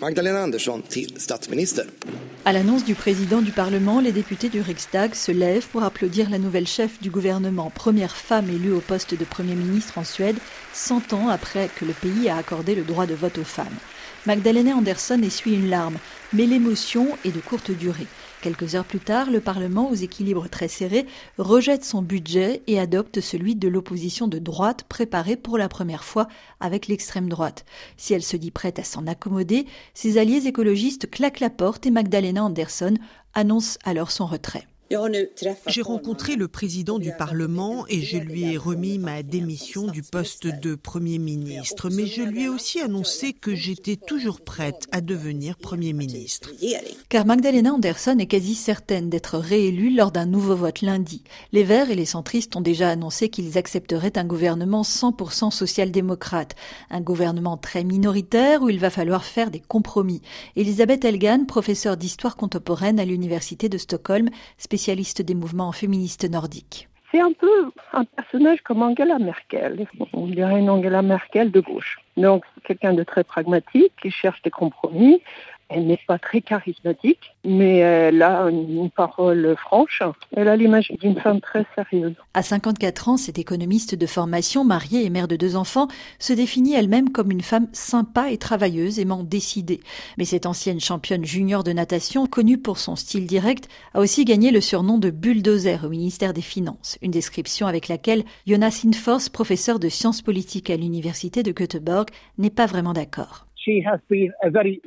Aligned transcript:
Magdalena 0.00 0.44
Andersson 0.44 0.80
till 0.80 1.20
statsminister. 1.20 1.84
À 2.46 2.54
l'annonce 2.54 2.86
du 2.86 2.94
président 2.94 3.42
du 3.42 3.52
Parlement, 3.52 4.00
les 4.00 4.12
députés 4.12 4.48
du 4.48 4.62
Riksdag 4.62 5.14
se 5.14 5.30
lèvent 5.30 5.66
pour 5.66 5.82
applaudir 5.82 6.30
la 6.30 6.38
nouvelle 6.38 6.66
chef 6.66 7.02
du 7.02 7.10
gouvernement, 7.10 7.68
première 7.68 8.16
femme 8.16 8.48
élue 8.48 8.72
au 8.72 8.80
poste 8.80 9.14
de 9.14 9.24
Premier 9.26 9.54
ministre 9.54 9.98
en 9.98 10.04
Suède, 10.04 10.38
100 10.72 11.12
ans 11.12 11.28
après 11.28 11.68
que 11.76 11.84
le 11.84 11.92
pays 11.92 12.30
a 12.30 12.38
accordé 12.38 12.74
le 12.74 12.82
droit 12.82 13.04
de 13.04 13.14
vote 13.14 13.36
aux 13.36 13.44
femmes. 13.44 13.66
Magdalena 14.24 14.74
Andersson 14.74 15.20
essuie 15.22 15.52
une 15.52 15.68
larme, 15.68 15.98
mais 16.32 16.46
l'émotion 16.46 17.08
est 17.26 17.34
de 17.34 17.40
courte 17.40 17.70
durée. 17.70 18.06
Quelques 18.42 18.74
heures 18.74 18.86
plus 18.86 19.00
tard, 19.00 19.30
le 19.30 19.40
Parlement, 19.40 19.90
aux 19.90 19.94
équilibres 19.94 20.48
très 20.48 20.68
serrés, 20.68 21.06
rejette 21.36 21.84
son 21.84 22.00
budget 22.00 22.62
et 22.66 22.80
adopte 22.80 23.20
celui 23.20 23.54
de 23.54 23.68
l'opposition 23.68 24.28
de 24.28 24.38
droite 24.38 24.84
préparé 24.84 25.36
pour 25.36 25.58
la 25.58 25.68
première 25.68 26.04
fois 26.04 26.26
avec 26.58 26.88
l'extrême 26.88 27.28
droite. 27.28 27.66
Si 27.98 28.14
elle 28.14 28.22
se 28.22 28.38
dit 28.38 28.50
prête 28.50 28.78
à 28.78 28.84
s'en 28.84 29.06
accommoder, 29.06 29.66
ses 29.92 30.16
alliés 30.16 30.46
écologistes 30.46 31.10
claquent 31.10 31.40
la 31.40 31.50
porte 31.50 31.84
et 31.84 31.90
Magdalena 31.90 32.42
Andersson 32.42 32.94
annonce 33.34 33.78
alors 33.84 34.10
son 34.10 34.24
retrait. 34.24 34.66
J'ai 35.68 35.82
rencontré 35.82 36.34
le 36.34 36.48
président 36.48 36.98
du 36.98 37.12
Parlement 37.16 37.86
et 37.88 38.00
je 38.00 38.18
lui 38.18 38.42
ai 38.42 38.56
remis 38.56 38.98
ma 38.98 39.22
démission 39.22 39.86
du 39.86 40.02
poste 40.02 40.48
de 40.48 40.74
Premier 40.74 41.18
ministre, 41.18 41.90
mais 41.90 42.06
je 42.06 42.22
lui 42.22 42.44
ai 42.44 42.48
aussi 42.48 42.80
annoncé 42.80 43.32
que 43.32 43.54
j'étais 43.54 43.94
toujours 43.94 44.40
prête 44.40 44.88
à 44.90 45.00
devenir 45.00 45.58
Premier 45.58 45.92
ministre. 45.92 46.50
Car 47.08 47.24
Magdalena 47.24 47.72
Andersson 47.72 48.16
est 48.18 48.26
quasi 48.26 48.56
certaine 48.56 49.10
d'être 49.10 49.38
réélue 49.38 49.94
lors 49.94 50.10
d'un 50.10 50.26
nouveau 50.26 50.56
vote 50.56 50.80
lundi. 50.80 51.22
Les 51.52 51.62
Verts 51.62 51.92
et 51.92 51.96
les 51.96 52.04
centristes 52.04 52.56
ont 52.56 52.60
déjà 52.60 52.88
annoncé 52.90 53.28
qu'ils 53.28 53.58
accepteraient 53.58 54.18
un 54.18 54.24
gouvernement 54.24 54.82
100% 54.82 55.52
social-démocrate, 55.52 56.56
un 56.90 57.00
gouvernement 57.00 57.56
très 57.56 57.84
minoritaire 57.84 58.62
où 58.62 58.68
il 58.68 58.80
va 58.80 58.90
falloir 58.90 59.24
faire 59.24 59.52
des 59.52 59.60
compromis. 59.60 60.20
Elisabeth 60.56 61.04
Elgan, 61.04 61.44
professeure 61.44 61.96
d'histoire 61.96 62.34
contemporaine 62.34 62.98
à 62.98 63.04
l'université 63.04 63.68
de 63.68 63.78
Stockholm, 63.78 64.30
spécialiste 64.58 64.79
des 65.22 65.34
mouvements 65.34 65.72
féministes 65.72 66.28
nordiques. 66.30 66.88
C'est 67.10 67.20
un 67.20 67.32
peu 67.32 67.70
un 67.92 68.04
personnage 68.04 68.60
comme 68.62 68.82
Angela 68.82 69.18
Merkel. 69.18 69.86
On 70.12 70.26
dirait 70.26 70.60
une 70.60 70.70
Angela 70.70 71.02
Merkel 71.02 71.50
de 71.50 71.60
gauche. 71.60 71.98
Donc, 72.16 72.44
quelqu'un 72.64 72.94
de 72.94 73.02
très 73.02 73.24
pragmatique 73.24 73.92
qui 74.00 74.10
cherche 74.10 74.40
des 74.42 74.50
compromis 74.50 75.20
elle 75.70 75.86
n'est 75.86 76.00
pas 76.06 76.18
très 76.18 76.40
charismatique, 76.40 77.34
mais 77.44 77.78
elle 77.78 78.22
a 78.22 78.42
une 78.50 78.90
parole 78.90 79.54
franche. 79.56 80.02
Elle 80.36 80.48
a 80.48 80.56
l'image 80.56 80.92
d'une 81.00 81.18
femme 81.18 81.40
très 81.40 81.64
sérieuse. 81.74 82.14
À 82.34 82.42
54 82.42 83.08
ans, 83.08 83.16
cette 83.16 83.38
économiste 83.38 83.94
de 83.94 84.06
formation, 84.06 84.64
mariée 84.64 85.04
et 85.04 85.10
mère 85.10 85.28
de 85.28 85.36
deux 85.36 85.54
enfants, 85.54 85.86
se 86.18 86.32
définit 86.32 86.74
elle-même 86.74 87.10
comme 87.10 87.30
une 87.30 87.40
femme 87.40 87.68
sympa 87.72 88.30
et 88.30 88.36
travailleuse, 88.36 88.98
aimant 88.98 89.22
décider. 89.22 89.80
Mais 90.18 90.24
cette 90.24 90.46
ancienne 90.46 90.80
championne 90.80 91.24
junior 91.24 91.62
de 91.62 91.72
natation, 91.72 92.26
connue 92.26 92.58
pour 92.58 92.78
son 92.78 92.96
style 92.96 93.26
direct, 93.26 93.68
a 93.94 94.00
aussi 94.00 94.24
gagné 94.24 94.50
le 94.50 94.60
surnom 94.60 94.98
de 94.98 95.10
bulldozer 95.10 95.84
au 95.84 95.88
ministère 95.88 96.32
des 96.32 96.40
Finances, 96.42 96.98
une 97.00 97.12
description 97.12 97.68
avec 97.68 97.86
laquelle 97.86 98.24
Jonas 98.46 98.82
Infors, 98.84 99.30
professeur 99.32 99.78
de 99.78 99.88
sciences 99.88 100.22
politiques 100.22 100.70
à 100.70 100.76
l'université 100.76 101.44
de 101.44 101.52
Göteborg, 101.52 102.08
n'est 102.38 102.50
pas 102.50 102.66
vraiment 102.66 102.92
d'accord. 102.92 103.46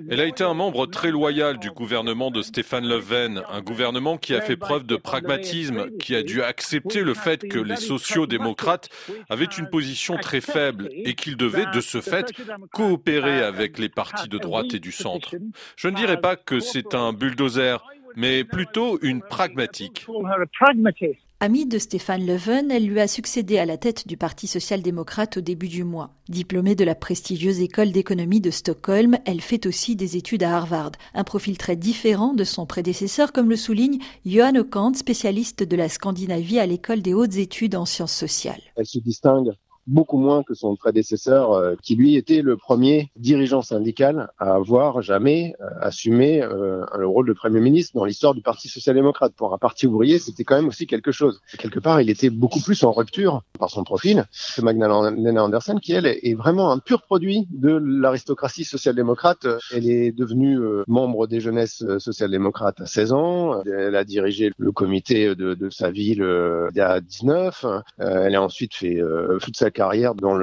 Elle 0.10 0.20
a 0.20 0.26
été 0.26 0.44
un 0.44 0.54
membre 0.54 0.88
très 0.88 1.12
loyal 1.12 1.60
du 1.60 1.70
gouvernement 1.70 2.32
de 2.32 2.42
Stéphane 2.42 2.88
Löfven, 2.88 3.44
un 3.50 3.62
gouvernement 3.62 4.18
qui 4.18 4.34
a 4.34 4.42
fait 4.42 4.58
preuve 4.58 4.86
de 4.86 4.96
pragmatisme, 4.96 5.96
qui 5.98 6.16
a 6.16 6.24
dû 6.24 6.42
accepter 6.42 7.02
le 7.02 7.14
fait 7.14 7.48
que 7.48 7.60
les 7.60 7.76
sociaux-démocrates 7.76 8.90
avaient 9.30 9.46
une 9.46 9.70
position 9.70 10.18
très 10.18 10.42
faible 10.42 10.90
et 10.92 11.14
qu'ils 11.14 11.38
devaient, 11.38 11.68
de 11.74 11.82
ce 11.82 12.02
fait, 12.02 12.32
coopérer 12.72 13.44
avec 13.44 13.78
les 13.78 13.90
partis 13.90 14.28
de 14.28 14.38
droite 14.38 14.74
et 14.74 14.80
du 14.80 14.92
centre. 14.92 15.36
Je 15.76 15.88
ne 15.88 15.96
dirais 15.96 16.20
pas 16.20 16.36
que 16.36 16.60
c'est 16.60 16.96
un 16.96 17.14
bulldozer, 17.14 17.86
mais 18.16 18.44
plutôt 18.44 19.00
une 19.02 19.22
pragmatique. 19.22 20.06
Amie 21.46 21.66
de 21.66 21.78
Stéphane 21.78 22.26
Leven, 22.26 22.72
elle 22.72 22.86
lui 22.86 23.02
a 23.02 23.08
succédé 23.10 23.58
à 23.58 23.66
la 23.66 23.76
tête 23.76 24.08
du 24.08 24.16
Parti 24.16 24.48
social-démocrate 24.48 25.36
au 25.36 25.42
début 25.42 25.68
du 25.68 25.84
mois. 25.84 26.12
Diplômée 26.30 26.74
de 26.74 26.86
la 26.86 26.96
prestigieuse 26.96 27.60
école 27.60 27.92
d'économie 27.92 28.40
de 28.40 28.50
Stockholm, 28.50 29.18
elle 29.26 29.42
fait 29.42 29.66
aussi 29.66 29.98
des 29.98 30.16
études 30.16 30.44
à 30.44 30.56
Harvard. 30.56 30.94
Un 31.14 31.26
profil 31.26 31.58
très 31.58 31.76
différent 31.76 32.34
de 32.34 32.46
son 32.46 32.66
prédécesseur, 32.66 33.34
comme 33.34 33.50
le 33.50 33.58
souligne 33.58 34.00
Johan 34.26 34.56
Okant, 34.56 34.94
spécialiste 34.94 35.64
de 35.64 35.76
la 35.76 35.90
Scandinavie 35.90 36.60
à 36.60 36.66
l'école 36.66 37.02
des 37.02 37.14
hautes 37.14 37.36
études 37.36 37.76
en 37.76 37.84
sciences 37.84 38.16
sociales. 38.16 38.62
Elle 38.78 38.86
se 38.86 39.00
distingue 39.00 39.52
beaucoup 39.88 40.18
moins 40.18 40.44
que 40.44 40.54
son 40.54 40.76
prédécesseur, 40.76 41.54
euh, 41.54 41.76
qui 41.82 41.96
lui 41.96 42.16
était 42.16 42.42
le 42.42 42.58
premier 42.58 43.12
dirigeant 43.16 43.62
syndical 43.62 44.30
à 44.38 44.54
avoir 44.54 45.02
jamais 45.02 45.56
euh, 45.62 45.66
assumé 45.82 46.42
euh, 46.42 46.86
le 46.98 47.08
rôle 47.08 47.28
de 47.28 47.34
Premier 47.34 47.60
ministre 47.60 47.94
dans 47.96 48.06
l'histoire 48.06 48.34
du 48.34 48.42
Parti 48.42 48.68
social-démocrate. 48.68 49.34
Pour 49.36 49.54
un 49.54 49.58
parti 49.58 49.88
ouvrier, 49.88 50.20
c'était 50.20 50.44
quand 50.44 50.56
même 50.56 50.68
aussi 50.68 50.88
quelque 50.88 51.12
chose. 51.12 51.42
Quelque 51.58 51.80
part, 51.80 52.02
il 52.02 52.10
était 52.10 52.30
beaucoup 52.30 52.60
plus 52.60 52.84
en 52.84 52.92
rupture 52.92 53.42
par 53.60 53.70
son 53.70 53.84
profil 53.84 54.26
que 54.56 54.62
Magdalena 54.62 55.44
Anderson, 55.44 55.78
qui 55.82 55.94
elle 55.94 56.06
est 56.06 56.36
vraiment 56.36 56.72
un 56.72 56.80
pur 56.80 57.02
produit 57.02 57.48
de 57.52 57.72
l'aristocratie 57.72 58.64
social-démocrate. 58.64 59.48
Elle 59.74 59.90
est 59.90 60.12
devenue 60.12 60.60
membre 60.88 61.28
des 61.28 61.40
jeunesses 61.40 61.84
social-démocrates 61.98 62.82
à 62.82 62.86
16 62.86 63.14
ans. 63.14 63.64
Elle 63.64 63.96
a 63.96 64.04
dirigé 64.04 64.52
le 64.58 64.72
comité 64.72 65.36
de, 65.36 65.54
de 65.54 65.70
sa 65.70 65.92
ville 65.92 66.26
il 66.74 66.78
y 66.78 66.82
a 66.82 67.02
19. 67.02 67.66
Elle 67.98 68.36
a 68.36 68.42
ensuite 68.42 68.74
fait 68.76 69.02
toute 69.42 69.58
sa 69.58 69.72
carrière 69.74 70.16
dans 70.16 70.38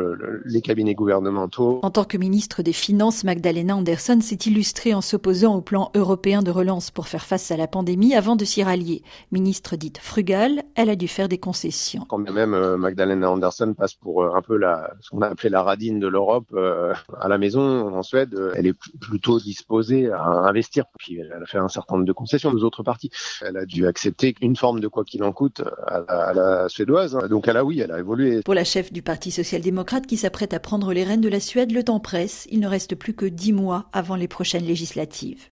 les 0.44 0.60
cabinets 0.60 0.94
gouvernementaux. 0.94 1.80
En 1.82 1.90
tant 1.90 2.04
que 2.04 2.18
ministre 2.18 2.62
des 2.62 2.72
Finances, 2.72 3.24
Magdalena 3.24 3.76
Anderson 3.76 4.20
s'est 4.20 4.38
illustrée 4.46 4.92
en 4.94 5.00
s'opposant 5.00 5.56
au 5.56 5.60
plan 5.60 5.90
européen 5.94 6.42
de 6.42 6.50
relance 6.50 6.90
pour 6.90 7.08
faire 7.08 7.24
face 7.24 7.50
à 7.50 7.56
la 7.56 7.66
pandémie 7.66 8.14
avant 8.14 8.36
de 8.36 8.44
s'y 8.44 8.62
rallier. 8.62 9.02
Ministre 9.30 9.76
dite 9.76 9.98
frugale, 9.98 10.62
elle 10.74 10.90
a 10.90 10.96
dû 10.96 11.08
faire 11.08 11.28
des 11.28 11.38
concessions. 11.38 12.04
Quand 12.08 12.18
même 12.18 12.54
euh, 12.54 12.76
Magdalena 12.76 13.30
Anderson 13.30 13.74
passe 13.76 13.94
pour 13.94 14.22
euh, 14.22 14.34
un 14.34 14.42
peu 14.42 14.56
la, 14.56 14.92
ce 15.00 15.10
qu'on 15.10 15.22
a 15.22 15.28
appelé 15.28 15.48
la 15.48 15.62
radine 15.62 16.00
de 16.00 16.08
l'Europe 16.08 16.46
euh, 16.54 16.92
à 17.18 17.28
la 17.28 17.38
maison 17.38 17.94
en 17.94 18.02
Suède, 18.02 18.36
elle 18.56 18.66
est 18.66 18.76
plutôt 19.00 19.38
disposée 19.38 20.10
à 20.10 20.22
investir. 20.22 20.84
Puis 20.98 21.18
elle 21.18 21.32
a 21.32 21.46
fait 21.46 21.58
un 21.58 21.68
certain 21.68 21.94
nombre 21.94 22.06
de 22.06 22.12
concessions 22.12 22.50
aux 22.50 22.64
autres 22.64 22.82
partis. 22.82 23.10
Elle 23.42 23.56
a 23.56 23.66
dû 23.66 23.86
accepter 23.86 24.34
une 24.40 24.56
forme 24.56 24.80
de 24.80 24.88
quoi 24.88 25.04
qu'il 25.04 25.22
en 25.22 25.32
coûte 25.32 25.62
à 25.86 26.00
la, 26.00 26.14
à 26.14 26.32
la 26.32 26.68
suédoise. 26.68 27.16
Donc 27.28 27.48
elle 27.48 27.56
a 27.56 27.64
oui, 27.64 27.80
elle 27.80 27.92
a 27.92 27.98
évolué. 27.98 28.42
Pour 28.42 28.54
la 28.54 28.64
chef 28.64 28.92
du 28.92 29.02
parti 29.02 29.19
Parti 29.20 29.32
social-démocrate 29.32 30.06
qui 30.06 30.16
s'apprête 30.16 30.54
à 30.54 30.60
prendre 30.60 30.94
les 30.94 31.04
rênes 31.04 31.20
de 31.20 31.28
la 31.28 31.40
Suède, 31.40 31.72
le 31.72 31.84
temps 31.84 32.00
presse. 32.00 32.46
Il 32.50 32.58
ne 32.58 32.66
reste 32.66 32.94
plus 32.94 33.12
que 33.12 33.26
dix 33.26 33.52
mois 33.52 33.84
avant 33.92 34.16
les 34.16 34.28
prochaines 34.28 34.64
législatives. 34.64 35.48